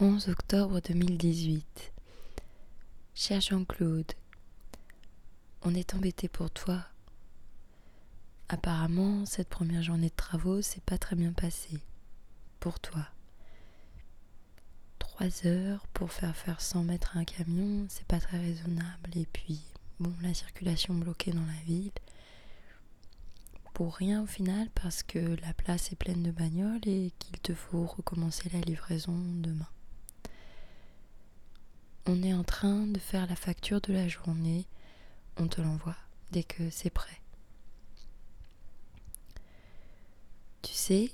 11 0.00 0.28
octobre 0.28 0.80
2018. 0.80 1.92
Cher 3.14 3.40
Jean-Claude, 3.40 4.12
on 5.62 5.74
est 5.74 5.92
embêté 5.92 6.28
pour 6.28 6.52
toi. 6.52 6.84
Apparemment, 8.48 9.26
cette 9.26 9.48
première 9.48 9.82
journée 9.82 10.10
de 10.10 10.14
travaux 10.14 10.62
s'est 10.62 10.82
pas 10.86 10.98
très 10.98 11.16
bien 11.16 11.32
passée. 11.32 11.80
Pour 12.60 12.78
toi. 12.78 13.08
Trois 15.00 15.44
heures 15.46 15.84
pour 15.88 16.12
faire 16.12 16.36
faire 16.36 16.60
100 16.60 16.84
mètres 16.84 17.16
à 17.16 17.18
un 17.18 17.24
camion, 17.24 17.84
c'est 17.88 18.06
pas 18.06 18.20
très 18.20 18.38
raisonnable. 18.38 19.10
Et 19.16 19.26
puis, 19.26 19.60
bon, 19.98 20.12
la 20.22 20.32
circulation 20.32 20.94
bloquée 20.94 21.32
dans 21.32 21.44
la 21.44 21.64
ville. 21.66 21.90
Pour 23.74 23.96
rien 23.96 24.22
au 24.22 24.26
final 24.26 24.68
parce 24.76 25.02
que 25.02 25.18
la 25.18 25.54
place 25.54 25.90
est 25.90 25.96
pleine 25.96 26.22
de 26.22 26.30
bagnoles 26.30 26.86
et 26.86 27.12
qu'il 27.18 27.40
te 27.40 27.52
faut 27.52 27.84
recommencer 27.84 28.48
la 28.52 28.60
livraison 28.60 29.18
demain. 29.40 29.66
On 32.10 32.22
est 32.22 32.32
en 32.32 32.42
train 32.42 32.86
de 32.86 32.98
faire 32.98 33.26
la 33.26 33.36
facture 33.36 33.82
de 33.82 33.92
la 33.92 34.08
journée. 34.08 34.66
On 35.36 35.46
te 35.46 35.60
l'envoie 35.60 35.94
dès 36.30 36.42
que 36.42 36.70
c'est 36.70 36.88
prêt. 36.88 37.20
Tu 40.62 40.72
sais, 40.72 41.12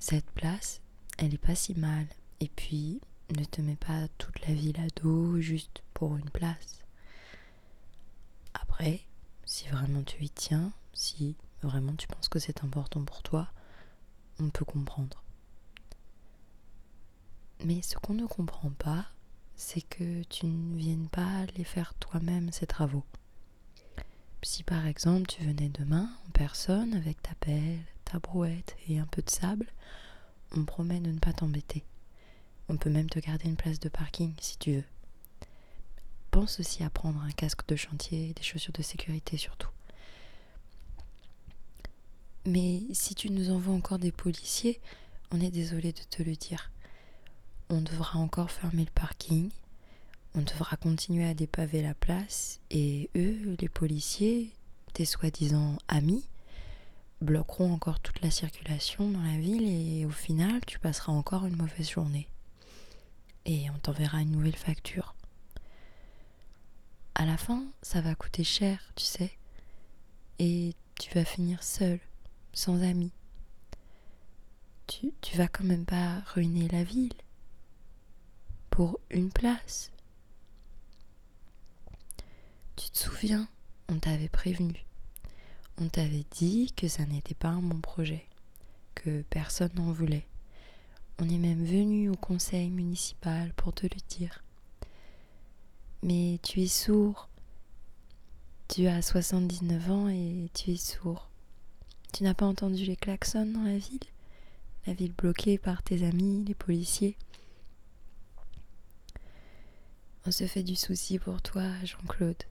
cette 0.00 0.28
place, 0.32 0.80
elle 1.18 1.34
est 1.34 1.38
pas 1.38 1.54
si 1.54 1.72
mal. 1.78 2.04
Et 2.40 2.48
puis, 2.48 3.00
ne 3.30 3.44
te 3.44 3.60
mets 3.60 3.76
pas 3.76 4.08
toute 4.18 4.44
la 4.44 4.54
ville 4.54 4.80
à 4.80 4.88
dos 5.00 5.40
juste 5.40 5.84
pour 5.94 6.16
une 6.16 6.30
place. 6.30 6.82
Après, 8.54 9.02
si 9.44 9.68
vraiment 9.68 10.02
tu 10.02 10.24
y 10.24 10.30
tiens, 10.30 10.72
si 10.94 11.36
vraiment 11.62 11.94
tu 11.94 12.08
penses 12.08 12.28
que 12.28 12.40
c'est 12.40 12.64
important 12.64 13.04
pour 13.04 13.22
toi, 13.22 13.52
on 14.40 14.50
peut 14.50 14.64
comprendre. 14.64 15.22
Mais 17.64 17.82
ce 17.82 17.96
qu'on 17.98 18.14
ne 18.14 18.26
comprend 18.26 18.70
pas, 18.70 19.06
c'est 19.58 19.82
que 19.82 20.22
tu 20.30 20.46
ne 20.46 20.76
viennes 20.78 21.08
pas 21.08 21.44
les 21.56 21.64
faire 21.64 21.92
toi-même 21.94 22.52
ces 22.52 22.66
travaux. 22.66 23.04
Si 24.42 24.62
par 24.62 24.86
exemple 24.86 25.26
tu 25.26 25.42
venais 25.42 25.68
demain 25.68 26.08
en 26.26 26.30
personne 26.30 26.94
avec 26.94 27.20
ta 27.20 27.34
pelle, 27.34 27.80
ta 28.04 28.20
brouette 28.20 28.76
et 28.88 29.00
un 29.00 29.06
peu 29.06 29.20
de 29.20 29.28
sable, 29.28 29.66
on 30.52 30.64
promet 30.64 31.00
de 31.00 31.10
ne 31.10 31.18
pas 31.18 31.32
t'embêter. 31.32 31.84
On 32.68 32.76
peut 32.76 32.88
même 32.88 33.10
te 33.10 33.18
garder 33.18 33.48
une 33.48 33.56
place 33.56 33.80
de 33.80 33.88
parking 33.88 34.32
si 34.40 34.56
tu 34.58 34.76
veux. 34.76 34.84
Pense 36.30 36.60
aussi 36.60 36.84
à 36.84 36.90
prendre 36.90 37.20
un 37.20 37.32
casque 37.32 37.66
de 37.66 37.74
chantier 37.74 38.30
et 38.30 38.34
des 38.34 38.44
chaussures 38.44 38.72
de 38.72 38.82
sécurité 38.82 39.36
surtout. 39.36 39.70
Mais 42.46 42.82
si 42.92 43.16
tu 43.16 43.28
nous 43.30 43.50
envoies 43.50 43.74
encore 43.74 43.98
des 43.98 44.12
policiers, 44.12 44.80
on 45.32 45.40
est 45.40 45.50
désolé 45.50 45.92
de 45.92 46.02
te 46.08 46.22
le 46.22 46.36
dire 46.36 46.70
on 47.70 47.80
devra 47.80 48.18
encore 48.18 48.50
fermer 48.50 48.84
le 48.84 48.90
parking, 48.90 49.50
on 50.34 50.42
devra 50.42 50.76
continuer 50.76 51.26
à 51.28 51.34
dépaver 51.34 51.82
la 51.82 51.94
place, 51.94 52.60
et 52.70 53.10
eux, 53.16 53.56
les 53.60 53.68
policiers, 53.68 54.50
tes 54.94 55.04
soi-disant 55.04 55.76
amis, 55.88 56.24
bloqueront 57.20 57.72
encore 57.72 58.00
toute 58.00 58.20
la 58.22 58.30
circulation 58.30 59.10
dans 59.10 59.22
la 59.22 59.38
ville 59.38 59.68
et 59.68 60.06
au 60.06 60.10
final, 60.10 60.60
tu 60.66 60.78
passeras 60.78 61.12
encore 61.12 61.46
une 61.46 61.56
mauvaise 61.56 61.90
journée. 61.90 62.28
Et 63.44 63.68
on 63.70 63.78
t'enverra 63.78 64.20
une 64.20 64.30
nouvelle 64.30 64.56
facture. 64.56 65.14
À 67.14 67.24
la 67.24 67.36
fin, 67.36 67.64
ça 67.82 68.00
va 68.00 68.14
coûter 68.14 68.44
cher, 68.44 68.92
tu 68.94 69.04
sais. 69.04 69.32
Et 70.38 70.74
tu 71.00 71.12
vas 71.14 71.24
finir 71.24 71.62
seul, 71.62 71.98
sans 72.52 72.82
amis. 72.82 73.12
Tu, 74.86 75.12
tu 75.20 75.36
vas 75.36 75.48
quand 75.48 75.64
même 75.64 75.84
pas 75.84 76.20
ruiner 76.34 76.68
la 76.68 76.84
ville 76.84 77.14
pour 78.78 79.00
une 79.10 79.32
place. 79.32 79.90
Tu 82.76 82.88
te 82.90 82.98
souviens, 82.98 83.48
on 83.88 83.98
t'avait 83.98 84.28
prévenu. 84.28 84.86
On 85.80 85.88
t'avait 85.88 86.24
dit 86.30 86.72
que 86.76 86.86
ça 86.86 87.04
n'était 87.04 87.34
pas 87.34 87.48
un 87.48 87.60
bon 87.60 87.80
projet, 87.80 88.24
que 88.94 89.22
personne 89.22 89.72
n'en 89.74 89.90
voulait. 89.90 90.28
On 91.18 91.28
est 91.28 91.38
même 91.38 91.64
venu 91.64 92.08
au 92.08 92.14
conseil 92.14 92.70
municipal 92.70 93.52
pour 93.54 93.72
te 93.72 93.82
le 93.82 94.00
dire. 94.16 94.44
Mais 96.04 96.38
tu 96.44 96.62
es 96.62 96.68
sourd. 96.68 97.28
Tu 98.68 98.86
as 98.86 99.02
79 99.02 99.90
ans 99.90 100.08
et 100.08 100.50
tu 100.54 100.70
es 100.70 100.76
sourd. 100.76 101.28
Tu 102.12 102.22
n'as 102.22 102.34
pas 102.34 102.46
entendu 102.46 102.84
les 102.84 102.94
klaxons 102.94 103.44
dans 103.44 103.64
la 103.64 103.76
ville? 103.76 103.98
La 104.86 104.92
ville 104.92 105.14
bloquée 105.14 105.58
par 105.58 105.82
tes 105.82 106.06
amis, 106.06 106.44
les 106.46 106.54
policiers? 106.54 107.16
On 110.26 110.30
se 110.30 110.44
fait 110.46 110.62
du 110.62 110.76
souci 110.76 111.18
pour 111.18 111.40
toi, 111.42 111.64
Jean-Claude. 111.84 112.42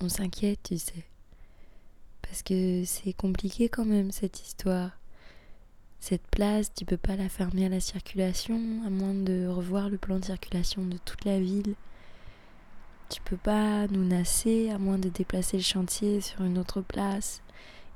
On 0.00 0.08
s'inquiète, 0.08 0.60
tu 0.62 0.78
sais. 0.78 1.04
Parce 2.22 2.42
que 2.42 2.84
c'est 2.84 3.12
compliqué 3.12 3.68
quand 3.68 3.84
même 3.84 4.10
cette 4.10 4.40
histoire. 4.40 4.90
Cette 6.00 6.26
place, 6.28 6.72
tu 6.74 6.84
peux 6.84 6.96
pas 6.96 7.16
la 7.16 7.28
fermer 7.28 7.66
à 7.66 7.68
la 7.68 7.80
circulation, 7.80 8.82
à 8.86 8.90
moins 8.90 9.14
de 9.14 9.46
revoir 9.46 9.90
le 9.90 9.98
plan 9.98 10.18
de 10.18 10.24
circulation 10.24 10.84
de 10.84 10.96
toute 10.96 11.24
la 11.24 11.38
ville. 11.38 11.74
Tu 13.10 13.20
peux 13.22 13.36
pas 13.36 13.86
nous 13.88 14.04
nasser, 14.04 14.70
à 14.70 14.78
moins 14.78 14.98
de 14.98 15.08
déplacer 15.08 15.56
le 15.56 15.62
chantier 15.62 16.20
sur 16.20 16.42
une 16.42 16.58
autre 16.58 16.80
place. 16.80 17.42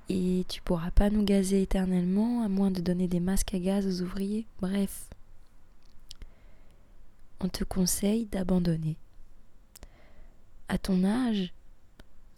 Et 0.08 0.44
tu 0.48 0.60
pourras 0.60 0.90
pas 0.90 1.08
nous 1.08 1.22
gazer 1.22 1.62
éternellement, 1.62 2.42
à 2.42 2.48
moins 2.48 2.70
de 2.70 2.80
donner 2.80 3.08
des 3.08 3.20
masques 3.20 3.54
à 3.54 3.58
gaz 3.58 3.86
aux 3.86 4.04
ouvriers. 4.04 4.46
Bref, 4.60 5.08
on 7.44 7.48
te 7.50 7.62
conseille 7.62 8.24
d'abandonner. 8.24 8.96
À 10.68 10.78
ton 10.78 11.04
âge, 11.04 11.52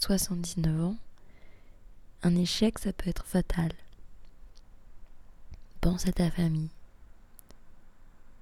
79 0.00 0.84
ans, 0.84 0.97
un 2.25 2.34
échec, 2.34 2.81
ça 2.81 2.93
peut 2.93 3.09
être 3.09 3.25
fatal. 3.25 3.71
Pense 5.81 6.09
à 6.09 6.12
ta 6.12 6.28
famille. 6.28 6.71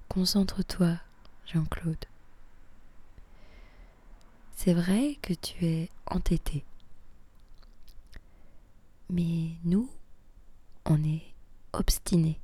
Concentre-toi, 0.08 0.96
Jean-Claude. 1.44 2.06
C'est 4.56 4.72
vrai 4.72 5.18
que 5.20 5.34
tu 5.34 5.66
es 5.66 5.90
entêté. 6.06 6.64
Mais 9.10 9.50
nous, 9.64 9.90
on 10.86 11.04
est 11.04 11.24
obstinés. 11.74 12.40